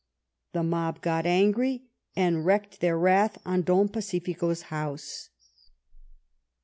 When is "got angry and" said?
1.01-2.43